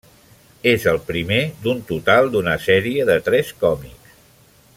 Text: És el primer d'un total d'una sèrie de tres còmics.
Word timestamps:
És 0.69 0.87
el 0.91 0.97
primer 1.09 1.41
d'un 1.67 1.83
total 1.91 2.33
d'una 2.37 2.57
sèrie 2.67 3.07
de 3.11 3.19
tres 3.29 3.53
còmics. 3.63 4.19